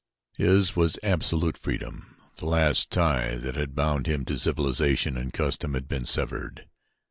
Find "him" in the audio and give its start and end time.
4.07-4.25